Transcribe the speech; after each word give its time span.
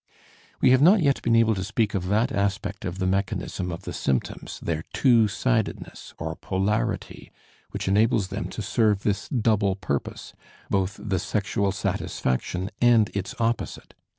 We 0.61 0.71
have 0.71 0.81
not 0.81 1.01
yet 1.03 1.21
been 1.21 1.35
able 1.35 1.53
to 1.53 1.63
speak 1.63 1.93
of 1.93 2.07
that 2.07 2.31
aspect 2.31 2.85
of 2.85 2.97
the 2.97 3.05
mechanism 3.05 3.71
of 3.71 3.83
the 3.83 3.93
symptoms, 3.93 4.59
their 4.59 4.83
two 4.93 5.27
sidedness, 5.27 6.15
or 6.17 6.35
polarity, 6.35 7.31
which 7.69 7.87
enables 7.87 8.29
them 8.29 8.45
to 8.49 8.63
serve 8.63 9.03
this 9.03 9.29
double 9.29 9.75
purpose, 9.75 10.33
both 10.71 10.99
the 10.99 11.19
sexual 11.19 11.71
satisfaction 11.71 12.71
and 12.81 13.11
its 13.13 13.35
opposite. 13.37 13.93